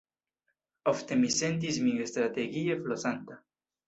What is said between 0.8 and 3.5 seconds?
Ofte mi sentis min strategie flosanta.